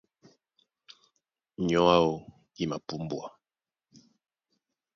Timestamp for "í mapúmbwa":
2.61-3.25